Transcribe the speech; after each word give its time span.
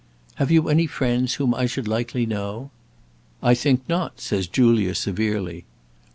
'Have 0.37 0.49
you 0.49 0.67
any 0.67 0.87
friends 0.87 1.35
whom 1.35 1.53
I 1.53 1.67
should 1.67 1.87
likely 1.87 2.25
know?' 2.25 2.71
'I 3.43 3.53
think 3.53 3.87
not,' 3.87 4.19
says 4.19 4.47
Julia, 4.47 4.95
severely. 4.95 5.63